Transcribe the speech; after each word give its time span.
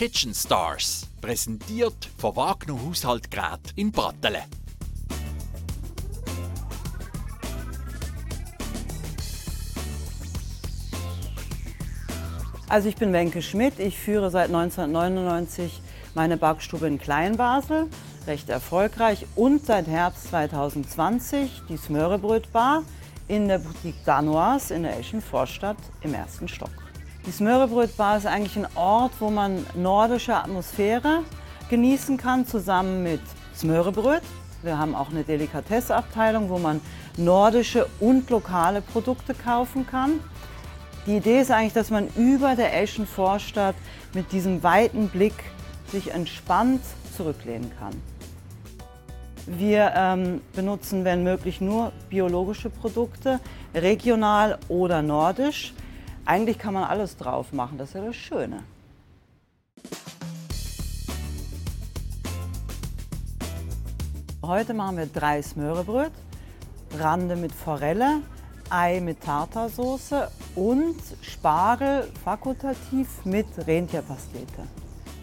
Kitchen 0.00 0.32
Stars, 0.32 1.06
präsentiert 1.20 2.08
von 2.16 2.34
Wagner 2.34 2.80
Haushaltgerät 2.86 3.60
in 3.76 3.92
Brattelen. 3.92 4.44
Also 12.66 12.88
ich 12.88 12.96
bin 12.96 13.12
Wenke 13.12 13.42
Schmidt, 13.42 13.78
ich 13.78 13.98
führe 13.98 14.30
seit 14.30 14.46
1999 14.46 15.82
meine 16.14 16.38
Backstube 16.38 16.86
in 16.86 16.98
Kleinbasel, 16.98 17.88
recht 18.26 18.48
erfolgreich 18.48 19.26
und 19.36 19.66
seit 19.66 19.86
Herbst 19.86 20.28
2020 20.28 21.64
die 21.68 21.76
Smörebrötbar 21.76 22.84
in 23.28 23.48
der 23.48 23.58
Boutique 23.58 24.02
Danoise 24.06 24.72
in 24.72 24.84
der 24.84 24.98
Eschen 24.98 25.20
Vorstadt 25.20 25.76
im 26.00 26.14
ersten 26.14 26.48
Stock. 26.48 26.79
Die 27.26 27.32
Smörebrötbar 27.32 28.16
ist 28.16 28.26
eigentlich 28.26 28.56
ein 28.56 28.66
Ort, 28.76 29.12
wo 29.20 29.28
man 29.28 29.66
nordische 29.74 30.34
Atmosphäre 30.34 31.22
genießen 31.68 32.16
kann, 32.16 32.46
zusammen 32.46 33.02
mit 33.02 33.20
Smörebröt. 33.54 34.22
Wir 34.62 34.78
haben 34.78 34.94
auch 34.94 35.10
eine 35.10 35.22
Delikatesseabteilung, 35.22 36.48
wo 36.48 36.58
man 36.58 36.80
nordische 37.18 37.86
und 38.00 38.30
lokale 38.30 38.80
Produkte 38.80 39.34
kaufen 39.34 39.86
kann. 39.86 40.20
Die 41.06 41.18
Idee 41.18 41.40
ist 41.40 41.50
eigentlich, 41.50 41.74
dass 41.74 41.90
man 41.90 42.08
über 42.16 42.56
der 42.56 42.80
Eschen 42.80 43.06
Vorstadt 43.06 43.76
mit 44.14 44.32
diesem 44.32 44.62
weiten 44.62 45.08
Blick 45.08 45.34
sich 45.92 46.12
entspannt 46.12 46.82
zurücklehnen 47.16 47.70
kann. 47.78 48.00
Wir 49.46 49.92
ähm, 49.94 50.40
benutzen, 50.54 51.04
wenn 51.04 51.22
möglich, 51.22 51.60
nur 51.60 51.92
biologische 52.08 52.70
Produkte, 52.70 53.40
regional 53.74 54.58
oder 54.68 55.02
nordisch. 55.02 55.74
Eigentlich 56.30 56.60
kann 56.60 56.74
man 56.74 56.84
alles 56.84 57.16
drauf 57.16 57.52
machen, 57.52 57.76
das 57.76 57.88
ist 57.88 57.94
ja 57.96 58.04
das 58.04 58.14
Schöne. 58.14 58.62
Heute 64.40 64.72
machen 64.72 64.98
wir 64.98 65.06
drei 65.06 65.42
Smörebröt, 65.42 66.12
Rande 66.96 67.34
mit 67.34 67.50
Forelle, 67.50 68.20
Ei 68.68 69.00
mit 69.00 69.20
Tartarsoße 69.22 70.30
und 70.54 70.94
Spargel 71.20 72.08
fakultativ 72.24 73.24
mit 73.24 73.48
Rentierpastete. 73.66 74.62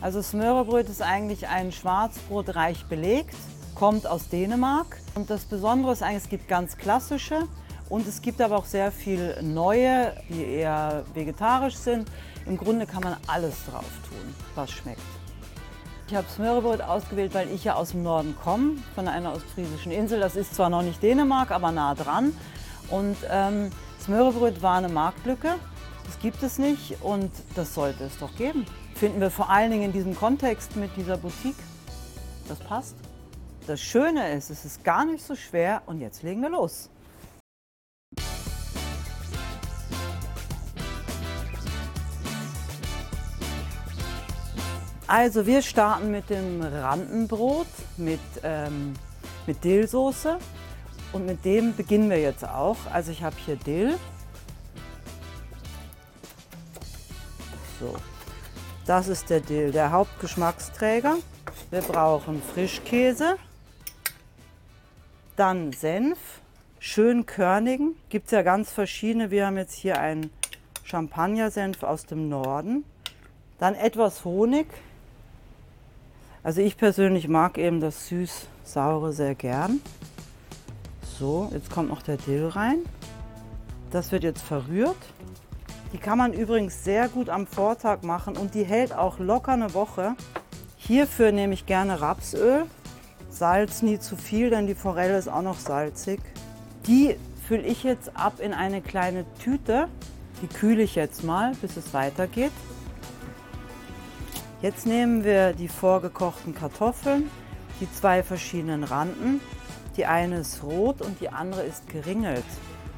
Also 0.02 0.21
Smörebröt 0.21 0.89
ist 0.89 1.02
eigentlich 1.02 1.47
ein 1.47 1.71
Schwarzbrot 1.71 2.53
reich 2.53 2.83
belegt, 2.88 3.38
kommt 3.75 4.08
aus 4.08 4.27
Dänemark. 4.27 4.97
Und 5.16 5.30
das 5.30 5.45
Besondere 5.45 5.94
ist 5.94 6.03
eigentlich, 6.03 6.23
es 6.23 6.30
gibt 6.30 6.49
ganz 6.49 6.75
klassische 6.75 7.47
und 7.89 8.07
es 8.07 8.21
gibt 8.21 8.41
aber 8.41 8.57
auch 8.57 8.66
sehr 8.66 8.91
viel 8.91 9.41
neue, 9.41 10.13
die 10.30 10.43
eher 10.43 11.03
vegetarisch 11.13 11.75
sind. 11.75 12.09
Im 12.45 12.57
Grunde 12.57 12.85
kann 12.85 13.03
man 13.03 13.17
alles 13.27 13.55
drauf 13.69 13.85
tun, 14.09 14.35
was 14.55 14.71
schmeckt. 14.71 15.02
Ich 16.08 16.15
habe 16.15 16.27
Smörebröt 16.30 16.81
ausgewählt, 16.81 17.33
weil 17.33 17.49
ich 17.49 17.65
ja 17.65 17.75
aus 17.75 17.91
dem 17.91 18.03
Norden 18.03 18.35
komme, 18.41 18.77
von 18.95 19.09
einer 19.09 19.33
ostfriesischen 19.33 19.91
Insel. 19.91 20.21
Das 20.21 20.38
ist 20.38 20.55
zwar 20.55 20.69
noch 20.69 20.81
nicht 20.81 21.03
Dänemark, 21.03 21.52
aber 21.52 21.71
nah 21.71 21.95
dran. 21.95 22.31
Und 22.89 23.17
ähm, 23.30 23.71
Smörebröt 24.02 24.61
war 24.61 24.77
eine 24.77 24.88
Marktlücke. 24.88 25.55
Das 26.05 26.19
gibt 26.19 26.41
es 26.43 26.58
nicht 26.58 26.95
und 27.02 27.30
das 27.55 27.73
sollte 27.73 28.05
es 28.05 28.17
doch 28.19 28.33
geben. 28.38 28.65
Finden 28.95 29.19
wir 29.19 29.30
vor 29.30 29.49
allen 29.49 29.69
Dingen 29.69 29.83
in 29.83 29.91
diesem 29.91 30.15
Kontext 30.15 30.77
mit 30.77 30.95
dieser 30.95 31.17
Boutique. 31.17 31.58
Das 32.47 32.59
passt. 32.59 32.95
Das 33.67 33.81
Schöne 33.81 34.31
ist, 34.31 34.49
es 34.49 34.63
ist 34.63 34.85
gar 34.85 35.03
nicht 35.03 35.25
so 35.25 35.35
schwer 35.35 35.81
und 35.88 35.99
jetzt 35.99 36.23
legen 36.23 36.41
wir 36.41 36.49
los. 36.49 36.89
Also 45.08 45.45
wir 45.45 45.61
starten 45.61 46.11
mit 46.11 46.30
dem 46.30 46.61
Randenbrot 46.61 47.67
mit, 47.95 48.19
ähm, 48.44 48.94
mit 49.45 49.64
Dillsoße 49.64 50.38
und 51.14 51.25
mit 51.25 51.45
dem 51.45 51.73
beginnen 51.77 52.09
wir 52.09 52.20
jetzt 52.20 52.43
auch. 52.43 52.76
Also 52.92 53.14
ich 53.14 53.23
habe 53.23 53.37
hier 53.45 53.55
Dill. 53.55 53.98
So, 57.80 57.95
das 58.86 59.08
ist 59.08 59.30
der 59.30 59.39
Dill, 59.39 59.71
der 59.71 59.92
Hauptgeschmacksträger. 59.92 61.15
Wir 61.71 61.81
brauchen 61.81 62.42
Frischkäse, 62.42 63.37
dann 65.37 65.71
Senf, 65.71 66.17
schön 66.80 67.26
körnigen. 67.26 67.95
Gibt 68.10 68.26
es 68.26 68.31
ja 68.31 68.42
ganz 68.42 68.71
verschiedene. 68.71 69.31
Wir 69.31 69.48
haben 69.48 69.58
jetzt 69.58 69.73
hier 69.73 69.99
einen 69.99 70.31
Champagnersenf 70.83 71.83
aus 71.83 72.05
dem 72.05 72.27
Norden. 72.27 72.83
Dann 73.60 73.76
etwas 73.76 74.26
Honig, 74.26 74.67
also 76.43 76.61
ich 76.61 76.77
persönlich 76.77 77.27
mag 77.27 77.58
eben 77.58 77.80
das 77.80 78.08
süß-saure 78.08 79.14
sehr 79.14 79.36
gern. 79.36 79.81
So, 81.20 81.49
jetzt 81.52 81.71
kommt 81.71 81.89
noch 81.89 82.02
der 82.02 82.17
Dill 82.17 82.48
rein. 82.48 82.80
Das 83.92 84.11
wird 84.11 84.23
jetzt 84.23 84.42
verrührt. 84.42 84.98
Die 85.93 85.98
kann 85.98 86.17
man 86.17 86.33
übrigens 86.33 86.83
sehr 86.83 87.08
gut 87.08 87.30
am 87.30 87.48
Vortag 87.48 88.03
machen 88.03 88.36
und 88.36 88.53
die 88.53 88.64
hält 88.64 88.93
auch 88.93 89.20
locker 89.20 89.53
eine 89.53 89.73
Woche. 89.73 90.15
Hierfür 90.75 91.31
nehme 91.31 91.53
ich 91.53 91.65
gerne 91.65 92.02
Rapsöl. 92.02 92.65
Salz 93.30 93.81
nie 93.81 93.99
zu 93.99 94.15
viel, 94.15 94.49
denn 94.49 94.67
die 94.67 94.75
Forelle 94.75 95.17
ist 95.17 95.27
auch 95.27 95.42
noch 95.42 95.59
salzig. 95.59 96.19
Die 96.87 97.15
fülle 97.48 97.64
ich 97.64 97.83
jetzt 97.83 98.15
ab 98.15 98.39
in 98.39 98.54
eine 98.54 98.81
kleine 98.81 99.25
Tüte. 99.39 99.87
Die 100.42 100.48
kühle 100.48 100.83
ich 100.83 100.95
jetzt 100.95 101.23
mal, 101.23 101.54
bis 101.61 101.77
es 101.77 101.93
weitergeht. 101.93 102.52
Jetzt 104.59 104.87
nehmen 104.87 105.23
wir 105.23 105.53
die 105.53 105.67
vorgekochten 105.67 106.55
Kartoffeln, 106.55 107.29
die 107.79 107.91
zwei 107.91 108.23
verschiedenen 108.23 108.83
Randen. 108.83 109.39
Die 109.95 110.07
eine 110.07 110.39
ist 110.39 110.63
rot 110.63 110.99
und 111.01 111.21
die 111.21 111.29
andere 111.29 111.61
ist 111.61 111.87
geringelt. 111.89 112.43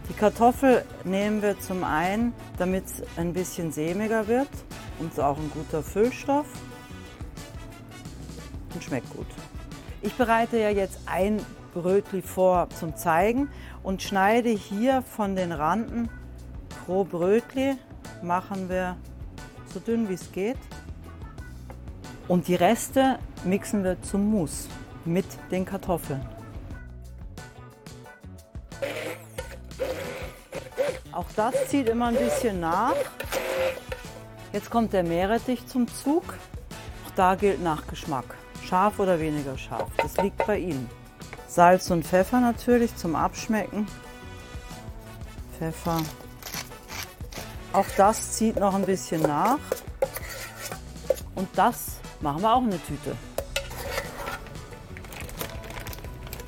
Die 0.07 0.13
Kartoffel 0.13 0.85
nehmen 1.03 1.41
wir 1.41 1.59
zum 1.59 1.83
einen, 1.83 2.33
damit 2.57 2.85
es 2.85 3.03
ein 3.17 3.33
bisschen 3.33 3.73
sämiger 3.73 4.29
wird 4.29 4.47
und 4.99 5.19
auch 5.19 5.37
ein 5.37 5.51
guter 5.53 5.83
Füllstoff 5.83 6.47
und 8.73 8.81
schmeckt 8.81 9.09
gut. 9.09 9.27
Ich 10.01 10.13
bereite 10.13 10.57
ja 10.57 10.69
jetzt 10.69 11.01
ein 11.07 11.45
Brötli 11.73 12.21
vor 12.21 12.69
zum 12.69 12.95
Zeigen 12.95 13.49
und 13.83 14.01
schneide 14.01 14.49
hier 14.49 15.01
von 15.01 15.35
den 15.35 15.51
Randen 15.51 16.09
pro 16.85 17.03
Brötli 17.03 17.75
machen 18.23 18.69
wir 18.69 18.95
so 19.73 19.81
dünn 19.81 20.07
wie 20.07 20.13
es 20.13 20.31
geht. 20.31 20.57
Und 22.29 22.47
die 22.47 22.53
Reste 22.53 23.17
mixen 23.44 23.84
wir 23.84 24.00
zum 24.03 24.29
Mousse 24.29 24.69
mit 25.03 25.25
den 25.50 25.66
Kartoffeln. 25.66 26.22
Auch 31.12 31.25
das 31.35 31.53
zieht 31.69 31.89
immer 31.89 32.09
ein 32.09 32.16
bisschen 32.16 32.59
nach. 32.59 32.94
Jetzt 34.53 34.69
kommt 34.69 34.94
der 34.94 35.03
Meerrettich 35.03 35.66
zum 35.66 35.88
Zug. 35.88 36.35
Auch 37.07 37.12
da 37.16 37.34
gilt 37.34 37.63
Nachgeschmack. 37.63 38.35
Scharf 38.63 39.00
oder 39.00 39.19
weniger 39.19 39.57
scharf, 39.57 39.89
das 39.97 40.16
liegt 40.18 40.45
bei 40.45 40.59
Ihnen. 40.59 40.88
Salz 41.47 41.89
und 41.89 42.06
Pfeffer 42.06 42.39
natürlich 42.39 42.95
zum 42.95 43.16
Abschmecken. 43.16 43.88
Pfeffer. 45.57 45.97
Auch 47.73 47.88
das 47.97 48.34
zieht 48.34 48.59
noch 48.59 48.75
ein 48.75 48.85
bisschen 48.85 49.23
nach. 49.23 49.57
Und 51.34 51.50
das 51.56 52.00
machen 52.22 52.41
wir 52.41 52.53
auch 52.53 52.62
eine 52.62 52.81
Tüte. 52.84 53.16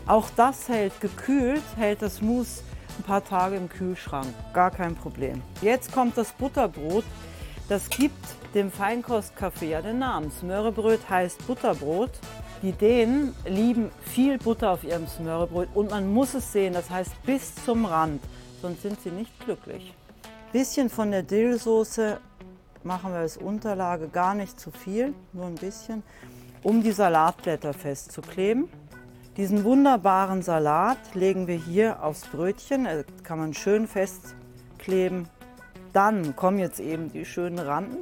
Auch 0.07 0.29
das 0.35 0.67
hält 0.67 0.99
gekühlt, 0.99 1.63
hält 1.77 2.01
das 2.01 2.21
Mousse 2.21 2.63
ein 2.99 3.03
paar 3.03 3.23
Tage 3.23 3.55
im 3.55 3.69
Kühlschrank. 3.69 4.27
Gar 4.53 4.71
kein 4.71 4.95
Problem. 4.95 5.41
Jetzt 5.61 5.91
kommt 5.91 6.17
das 6.17 6.31
Butterbrot. 6.33 7.03
Das 7.69 7.89
gibt 7.89 8.25
dem 8.53 8.71
Feinkostkaffee 8.71 9.69
ja 9.71 9.81
den 9.81 9.99
Namen. 9.99 10.31
Smörebröt 10.31 11.09
heißt 11.09 11.47
Butterbrot. 11.47 12.11
Die 12.61 12.73
Dänen 12.73 13.33
lieben 13.45 13.89
viel 14.03 14.37
Butter 14.37 14.71
auf 14.71 14.83
ihrem 14.83 15.07
Smörebröt 15.07 15.69
und 15.73 15.89
man 15.89 16.13
muss 16.13 16.35
es 16.35 16.51
sehen, 16.51 16.73
das 16.73 16.91
heißt 16.91 17.11
bis 17.23 17.55
zum 17.55 17.85
Rand, 17.85 18.21
sonst 18.61 18.83
sind 18.83 19.01
sie 19.01 19.09
nicht 19.09 19.31
glücklich. 19.43 19.95
Bisschen 20.51 20.87
von 20.91 21.09
der 21.09 21.23
Dillsoße 21.23 22.19
machen 22.83 23.11
wir 23.11 23.19
als 23.19 23.37
Unterlage 23.37 24.07
gar 24.07 24.33
nicht 24.33 24.59
zu 24.59 24.71
viel, 24.71 25.13
nur 25.33 25.45
ein 25.45 25.55
bisschen, 25.55 26.03
um 26.63 26.83
die 26.83 26.91
Salatblätter 26.91 27.73
festzukleben. 27.73 28.69
Diesen 29.37 29.63
wunderbaren 29.63 30.41
Salat 30.41 31.15
legen 31.15 31.47
wir 31.47 31.55
hier 31.55 32.03
aufs 32.03 32.27
Brötchen, 32.27 32.83
da 32.83 33.03
kann 33.23 33.39
man 33.39 33.53
schön 33.53 33.87
festkleben. 33.87 35.29
Dann 35.93 36.35
kommen 36.35 36.59
jetzt 36.59 36.79
eben 36.79 37.11
die 37.11 37.25
schönen 37.25 37.59
Randen. 37.59 37.97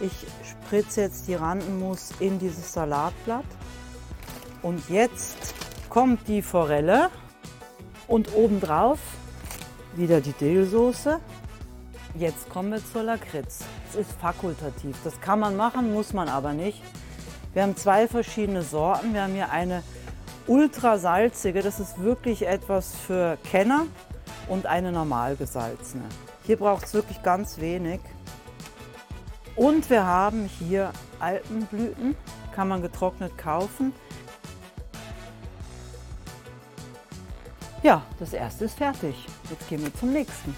Ich 0.00 0.26
spritze 0.44 1.02
jetzt 1.02 1.28
die 1.28 1.34
Randenmus 1.34 2.10
in 2.18 2.38
dieses 2.38 2.72
Salatblatt. 2.72 3.44
Und 4.62 4.88
jetzt 4.88 5.54
kommt 5.88 6.26
die 6.26 6.42
Forelle 6.42 7.10
und 8.08 8.34
obendrauf 8.34 8.98
wieder 9.94 10.20
die 10.20 10.32
Dillsoße 10.32 11.20
Jetzt 12.14 12.50
kommen 12.50 12.72
wir 12.72 12.84
zur 12.84 13.04
Lakritz. 13.04 13.60
Es 13.90 13.96
ist 13.96 14.12
fakultativ. 14.20 14.96
Das 15.02 15.18
kann 15.20 15.40
man 15.40 15.56
machen, 15.56 15.94
muss 15.94 16.12
man 16.12 16.28
aber 16.28 16.52
nicht. 16.52 16.82
Wir 17.54 17.62
haben 17.62 17.76
zwei 17.76 18.06
verschiedene 18.06 18.62
Sorten. 18.62 19.14
Wir 19.14 19.22
haben 19.22 19.32
hier 19.32 19.50
eine 19.50 19.82
ultra 20.46 20.98
salzige, 20.98 21.62
das 21.62 21.80
ist 21.80 22.02
wirklich 22.02 22.46
etwas 22.46 22.94
für 22.96 23.38
Kenner 23.50 23.86
und 24.48 24.66
eine 24.66 24.92
normal 24.92 25.36
gesalzene. 25.36 26.04
Hier 26.44 26.56
braucht 26.56 26.84
es 26.84 26.94
wirklich 26.94 27.22
ganz 27.22 27.58
wenig. 27.58 28.00
Und 29.54 29.88
wir 29.90 30.04
haben 30.04 30.50
hier 30.58 30.92
Alpenblüten, 31.20 32.16
kann 32.54 32.68
man 32.68 32.82
getrocknet 32.82 33.36
kaufen. 33.38 33.92
Ja, 37.82 38.02
das 38.18 38.32
erste 38.32 38.64
ist 38.64 38.76
fertig. 38.76 39.14
Jetzt 39.50 39.68
gehen 39.68 39.82
wir 39.82 39.94
zum 39.94 40.12
nächsten. 40.12 40.54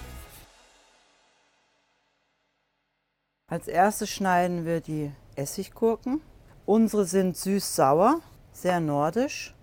Als 3.47 3.67
erstes 3.67 4.09
schneiden 4.09 4.65
wir 4.65 4.81
die 4.81 5.11
Essiggurken. 5.35 6.19
Unsere 6.65 7.05
sind 7.05 7.37
süß-sauer, 7.37 8.21
sehr 8.51 8.79
nordisch. 8.79 9.53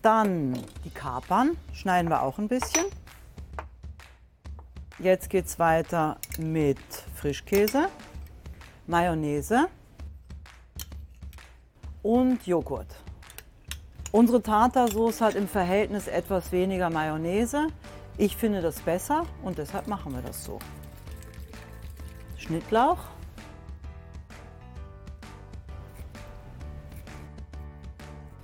Dann 0.00 0.58
die 0.86 0.90
Kapern, 0.90 1.58
schneiden 1.74 2.10
wir 2.10 2.22
auch 2.22 2.38
ein 2.38 2.48
bisschen. 2.48 2.86
Jetzt 4.98 5.28
geht 5.28 5.44
es 5.44 5.58
weiter 5.58 6.16
mit 6.38 6.78
Frischkäse, 7.14 7.90
Mayonnaise 8.86 9.68
und 12.02 12.46
Joghurt. 12.46 12.96
Unsere 14.12 14.42
Tartarsauce 14.42 15.20
hat 15.20 15.34
im 15.34 15.46
Verhältnis 15.46 16.08
etwas 16.08 16.52
weniger 16.52 16.88
Mayonnaise. 16.88 17.66
Ich 18.16 18.34
finde 18.34 18.62
das 18.62 18.80
besser 18.80 19.26
und 19.42 19.58
deshalb 19.58 19.88
machen 19.88 20.14
wir 20.14 20.22
das 20.22 20.42
so. 20.42 20.58
Schnittlauch. 22.50 22.98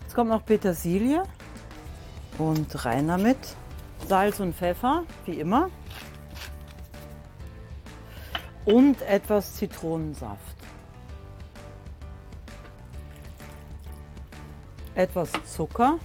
Jetzt 0.03 0.15
kommt 0.15 0.31
noch 0.31 0.45
Petersilie 0.45 1.25
und 2.39 2.85
rein 2.85 3.09
damit. 3.09 3.37
Salz 4.07 4.39
und 4.39 4.55
Pfeffer, 4.55 5.03
wie 5.25 5.41
immer. 5.41 5.71
Und 8.65 9.03
etwas 9.03 9.57
Zitronensaft. 9.57 10.57
Etwas 14.95 15.33
Zucker. 15.53 15.99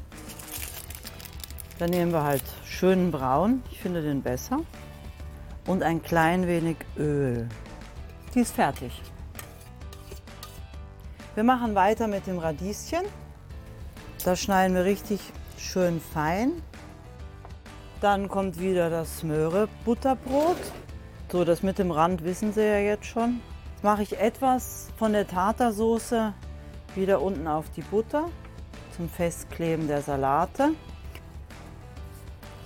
Dann 1.77 1.91
nehmen 1.91 2.11
wir 2.11 2.23
halt 2.23 2.43
schönen 2.65 3.11
Braun, 3.11 3.61
ich 3.69 3.79
finde 3.79 4.01
den 4.01 4.23
besser. 4.23 4.61
Und 5.67 5.83
ein 5.83 6.01
klein 6.01 6.47
wenig 6.47 6.77
Öl. 6.97 7.47
Die 8.33 8.39
ist 8.39 8.55
fertig. 8.55 9.01
Wir 11.35 11.43
machen 11.43 11.75
weiter 11.75 12.07
mit 12.07 12.27
dem 12.27 12.39
Radieschen. 12.39 13.05
Das 14.23 14.39
schneiden 14.39 14.75
wir 14.75 14.85
richtig 14.85 15.19
schön 15.57 15.99
fein. 15.99 16.61
Dann 17.99 18.29
kommt 18.29 18.59
wieder 18.59 18.89
das 18.89 19.23
Möhre 19.23 19.67
Butterbrot. 19.85 20.57
So, 21.31 21.43
das 21.43 21.61
mit 21.61 21.77
dem 21.77 21.91
Rand 21.91 22.23
wissen 22.23 22.53
Sie 22.53 22.61
ja 22.61 22.77
jetzt 22.77 23.05
schon. 23.05 23.41
Jetzt 23.73 23.83
mache 23.83 24.03
ich 24.03 24.19
etwas 24.19 24.89
von 24.97 25.13
der 25.13 25.27
Tartarsoße 25.27 26.33
wieder 26.95 27.21
unten 27.21 27.47
auf 27.47 27.69
die 27.71 27.81
Butter 27.81 28.29
zum 28.95 29.09
Festkleben 29.09 29.87
der 29.87 30.01
Salate. 30.01 30.71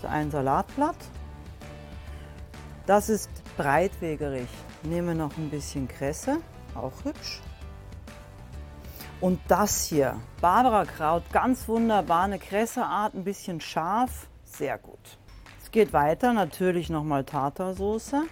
So 0.02 0.08
ein 0.08 0.30
Salatblatt. 0.30 0.98
Das 2.86 3.10
ist 3.10 3.30
breitwegerig. 3.58 4.48
Nehme 4.84 5.16
noch 5.16 5.36
ein 5.38 5.50
bisschen 5.50 5.88
Kresse, 5.88 6.38
auch 6.76 7.04
hübsch. 7.04 7.42
Und 9.22 9.40
das 9.48 9.86
hier, 9.86 10.20
Barbara 10.42 10.86
Kraut, 10.86 11.24
ganz 11.32 11.68
wunderbar, 11.68 12.24
eine 12.24 12.38
Kresseart, 12.38 13.14
ein 13.16 13.24
bisschen 13.24 13.62
scharf, 13.62 14.28
sehr 14.44 14.78
gut. 14.78 15.18
Es 15.64 15.72
geht 15.72 15.94
weiter, 15.94 16.34
natürlich 16.34 16.90
nochmal 16.90 17.24
Tartarsoße. 17.24 18.24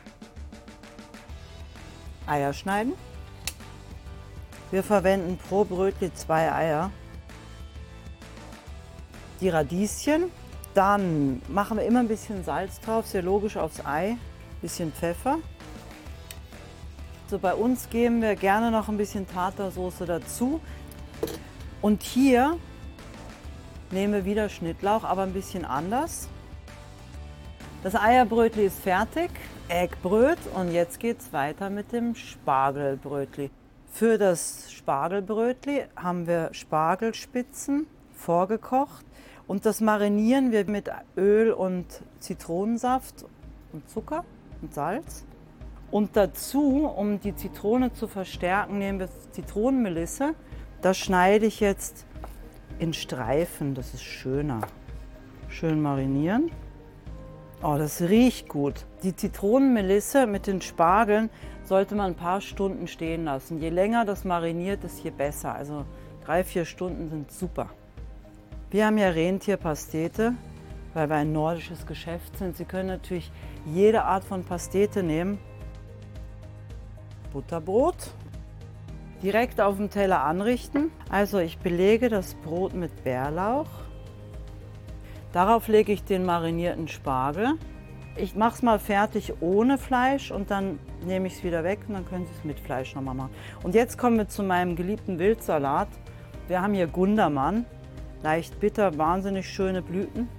Eier 2.27 2.53
schneiden. 2.53 2.93
Wir 4.71 4.83
verwenden 4.83 5.37
pro 5.37 5.65
Brötchen 5.65 6.15
zwei 6.15 6.51
Eier. 6.51 6.91
Die 9.41 9.49
Radieschen. 9.49 10.31
Dann 10.73 11.41
machen 11.47 11.77
wir 11.77 11.85
immer 11.85 11.99
ein 11.99 12.07
bisschen 12.07 12.43
Salz 12.43 12.79
drauf, 12.79 13.05
sehr 13.05 13.21
logisch 13.21 13.57
aufs 13.57 13.85
Ei. 13.85 14.11
Ein 14.11 14.19
bisschen 14.61 14.91
Pfeffer. 14.91 15.37
So, 17.33 17.39
bei 17.39 17.55
uns 17.55 17.89
geben 17.89 18.21
wir 18.21 18.35
gerne 18.35 18.69
noch 18.69 18.89
ein 18.89 18.97
bisschen 18.97 19.27
Tartarsoße 19.27 20.05
dazu. 20.05 20.61
Und 21.81 22.03
hier 22.03 22.59
nehmen 23.89 24.13
wir 24.13 24.23
wieder 24.23 24.49
Schnittlauch, 24.49 25.03
aber 25.03 25.23
ein 25.23 25.33
bisschen 25.33 25.65
anders. 25.65 26.29
Das 27.81 27.95
Eierbrötli 27.95 28.67
ist 28.67 28.79
fertig, 28.79 29.31
Eggbröt 29.67 30.37
und 30.53 30.71
jetzt 30.73 30.99
geht 30.99 31.21
es 31.21 31.33
weiter 31.33 31.71
mit 31.71 31.91
dem 31.91 32.13
Spargelbrötli. 32.13 33.49
Für 33.91 34.19
das 34.19 34.71
Spargelbrötli 34.71 35.85
haben 35.95 36.27
wir 36.27 36.49
Spargelspitzen 36.51 37.87
vorgekocht 38.13 39.07
und 39.47 39.65
das 39.65 39.81
marinieren 39.81 40.51
wir 40.51 40.69
mit 40.69 40.91
Öl 41.17 41.51
und 41.51 41.87
Zitronensaft 42.19 43.25
und 43.71 43.89
Zucker 43.89 44.23
und 44.61 44.75
Salz. 44.75 45.25
Und 45.93 46.17
dazu, 46.17 46.87
um 46.87 47.19
die 47.19 47.35
Zitrone 47.35 47.93
zu 47.93 48.07
verstärken, 48.07 48.79
nehmen 48.79 48.97
wir 48.97 49.09
Zitronenmelisse. 49.29 50.33
Das 50.81 50.97
schneide 50.97 51.45
ich 51.45 51.59
jetzt 51.59 52.07
in 52.79 52.93
Streifen, 52.93 53.75
das 53.75 53.93
ist 53.93 54.01
schöner. 54.01 54.61
Schön 55.49 55.79
marinieren. 55.83 56.49
Oh, 57.61 57.75
das 57.77 58.01
riecht 58.01 58.49
gut. 58.49 58.87
Die 59.03 59.15
Zitronenmelisse 59.15 60.25
mit 60.25 60.47
den 60.47 60.61
Spargeln 60.61 61.29
sollte 61.63 61.93
man 61.93 62.13
ein 62.13 62.15
paar 62.15 62.41
Stunden 62.41 62.87
stehen 62.87 63.25
lassen. 63.25 63.61
Je 63.61 63.69
länger 63.69 64.03
das 64.03 64.25
mariniert 64.25 64.83
ist, 64.83 65.03
je 65.03 65.11
besser. 65.11 65.53
Also 65.53 65.85
drei, 66.25 66.43
vier 66.43 66.65
Stunden 66.65 67.11
sind 67.11 67.31
super. 67.31 67.69
Wir 68.71 68.87
haben 68.87 68.97
ja 68.97 69.09
Rentierpastete, 69.09 70.33
weil 70.95 71.07
wir 71.07 71.17
ein 71.17 71.31
nordisches 71.31 71.85
Geschäft 71.85 72.35
sind. 72.39 72.57
Sie 72.57 72.65
können 72.65 72.87
natürlich 72.87 73.31
jede 73.67 74.05
Art 74.05 74.23
von 74.23 74.43
Pastete 74.43 75.03
nehmen. 75.03 75.37
Butterbrot. 77.33 78.13
Direkt 79.21 79.59
auf 79.59 79.77
dem 79.77 79.89
Teller 79.89 80.23
anrichten. 80.23 80.91
Also 81.09 81.39
ich 81.39 81.57
belege 81.57 82.09
das 82.09 82.35
Brot 82.35 82.73
mit 82.73 83.03
Bärlauch. 83.03 83.67
Darauf 85.33 85.67
lege 85.67 85.91
ich 85.91 86.03
den 86.03 86.25
marinierten 86.25 86.87
Spargel. 86.87 87.55
Ich 88.15 88.35
mache 88.35 88.53
es 88.53 88.61
mal 88.61 88.77
fertig 88.77 89.33
ohne 89.41 89.79
Fleisch 89.79 90.29
und 90.29 90.51
dann 90.51 90.77
nehme 91.03 91.25
ich 91.25 91.37
es 91.37 91.43
wieder 91.43 91.63
weg 91.63 91.79
und 91.87 91.95
dann 91.95 92.05
können 92.05 92.27
Sie 92.27 92.33
es 92.37 92.43
mit 92.43 92.59
Fleisch 92.59 92.93
nochmal 92.93 93.15
machen. 93.15 93.33
Und 93.63 93.73
jetzt 93.73 93.97
kommen 93.97 94.17
wir 94.17 94.27
zu 94.27 94.43
meinem 94.43 94.75
geliebten 94.75 95.17
Wildsalat. 95.17 95.87
Wir 96.47 96.61
haben 96.61 96.75
hier 96.75 96.85
Gundermann, 96.85 97.65
leicht 98.21 98.59
bitter, 98.59 98.95
wahnsinnig 98.99 99.49
schöne 99.49 99.81
Blüten. 99.81 100.29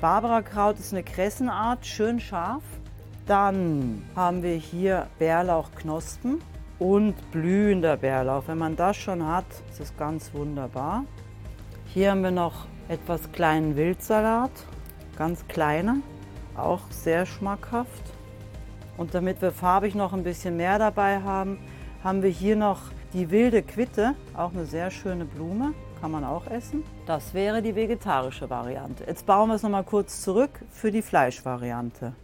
Barbara 0.00 0.40
Kraut 0.40 0.78
ist 0.78 0.94
eine 0.94 1.02
Kressenart, 1.02 1.84
schön 1.84 2.20
scharf. 2.20 2.62
Dann 3.28 4.04
haben 4.16 4.42
wir 4.42 4.54
hier 4.54 5.06
Bärlauchknospen 5.18 6.40
und 6.78 7.30
blühender 7.30 7.98
Bärlauch. 7.98 8.44
Wenn 8.46 8.56
man 8.56 8.74
das 8.74 8.96
schon 8.96 9.26
hat, 9.26 9.44
ist 9.70 9.80
das 9.80 9.94
ganz 9.98 10.32
wunderbar. 10.32 11.04
Hier 11.92 12.12
haben 12.12 12.22
wir 12.22 12.30
noch 12.30 12.66
etwas 12.88 13.30
kleinen 13.30 13.76
Wildsalat, 13.76 14.50
ganz 15.18 15.46
kleiner, 15.46 15.98
auch 16.56 16.80
sehr 16.88 17.26
schmackhaft. 17.26 18.02
Und 18.96 19.12
damit 19.12 19.42
wir 19.42 19.52
farbig 19.52 19.94
noch 19.94 20.14
ein 20.14 20.22
bisschen 20.22 20.56
mehr 20.56 20.78
dabei 20.78 21.20
haben, 21.20 21.58
haben 22.02 22.22
wir 22.22 22.30
hier 22.30 22.56
noch 22.56 22.80
die 23.12 23.30
wilde 23.30 23.62
Quitte, 23.62 24.14
auch 24.34 24.54
eine 24.54 24.64
sehr 24.64 24.90
schöne 24.90 25.26
Blume, 25.26 25.74
kann 26.00 26.12
man 26.12 26.24
auch 26.24 26.46
essen. 26.46 26.82
Das 27.04 27.34
wäre 27.34 27.60
die 27.60 27.74
vegetarische 27.74 28.48
Variante. 28.48 29.04
Jetzt 29.06 29.26
bauen 29.26 29.50
wir 29.50 29.56
es 29.56 29.62
noch 29.62 29.70
mal 29.70 29.84
kurz 29.84 30.22
zurück 30.22 30.50
für 30.70 30.90
die 30.90 31.02
Fleischvariante. 31.02 32.14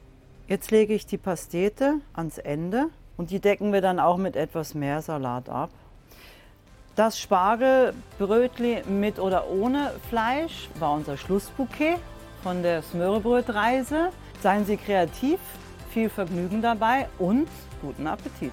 Jetzt 0.46 0.70
lege 0.70 0.92
ich 0.92 1.06
die 1.06 1.16
Pastete 1.16 2.00
ans 2.12 2.36
Ende 2.36 2.90
und 3.16 3.30
die 3.30 3.40
decken 3.40 3.72
wir 3.72 3.80
dann 3.80 3.98
auch 3.98 4.18
mit 4.18 4.36
etwas 4.36 4.74
mehr 4.74 5.00
Salat 5.00 5.48
ab. 5.48 5.70
Das 6.96 7.18
Spargelbrötli 7.18 8.82
mit 8.86 9.18
oder 9.18 9.48
ohne 9.48 9.92
Fleisch 10.10 10.68
war 10.78 10.92
unser 10.92 11.16
Schlussbouquet 11.16 11.96
von 12.42 12.62
der 12.62 12.82
Smörebrötreise. 12.82 14.10
Seien 14.42 14.66
Sie 14.66 14.76
kreativ, 14.76 15.40
viel 15.90 16.10
Vergnügen 16.10 16.60
dabei 16.60 17.08
und 17.18 17.48
guten 17.80 18.06
Appetit! 18.06 18.52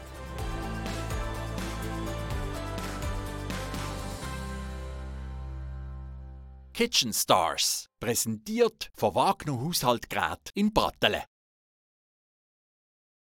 Kitchen 6.74 7.12
Stars, 7.12 7.90
präsentiert 8.00 8.90
von 8.94 9.14
Wagner 9.14 9.62
Haushaltgerät 9.62 10.52
in 10.56 10.74
Brattelen. 10.74 11.22